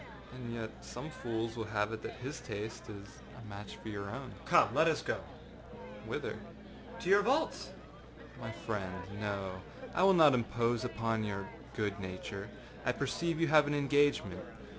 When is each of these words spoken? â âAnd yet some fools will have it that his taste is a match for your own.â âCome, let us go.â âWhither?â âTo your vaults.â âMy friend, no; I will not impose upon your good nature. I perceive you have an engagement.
â 0.01 0.35
âAnd 0.35 0.53
yet 0.55 0.71
some 0.83 1.11
fools 1.11 1.55
will 1.55 1.65
have 1.65 1.93
it 1.93 2.01
that 2.01 2.13
his 2.15 2.39
taste 2.39 2.89
is 2.89 3.21
a 3.39 3.47
match 3.47 3.75
for 3.77 3.89
your 3.89 4.09
own.â 4.09 4.49
âCome, 4.49 4.73
let 4.73 4.87
us 4.87 5.03
go.â 5.03 6.07
âWhither?â 6.09 6.35
âTo 6.99 7.05
your 7.05 7.21
vaults.â 7.21 8.43
âMy 8.43 8.55
friend, 8.65 9.03
no; 9.19 9.61
I 9.93 10.01
will 10.01 10.15
not 10.15 10.33
impose 10.33 10.83
upon 10.83 11.23
your 11.23 11.47
good 11.75 11.99
nature. 11.99 12.49
I 12.83 12.93
perceive 12.93 13.39
you 13.39 13.49
have 13.49 13.67
an 13.67 13.75
engagement. 13.75 14.41